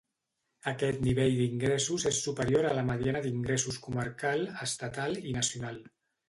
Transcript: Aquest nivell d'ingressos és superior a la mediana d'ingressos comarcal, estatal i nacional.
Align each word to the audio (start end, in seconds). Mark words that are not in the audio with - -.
Aquest 0.69 1.01
nivell 1.07 1.35
d'ingressos 1.41 2.05
és 2.11 2.21
superior 2.29 2.69
a 2.69 2.71
la 2.77 2.85
mediana 2.87 3.21
d'ingressos 3.27 3.79
comarcal, 3.85 4.43
estatal 4.67 5.15
i 5.23 5.37
nacional. 5.39 5.81